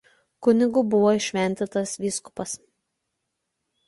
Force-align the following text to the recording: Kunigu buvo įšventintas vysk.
Kunigu 0.45 0.81
buvo 0.93 1.11
įšventintas 1.17 1.93
vysk. 2.05 2.31